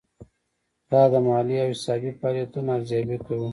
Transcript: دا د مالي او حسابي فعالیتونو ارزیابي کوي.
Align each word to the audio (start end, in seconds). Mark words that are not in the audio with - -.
دا 0.91 1.01
د 1.11 1.13
مالي 1.27 1.55
او 1.63 1.69
حسابي 1.73 2.11
فعالیتونو 2.19 2.69
ارزیابي 2.77 3.17
کوي. 3.25 3.49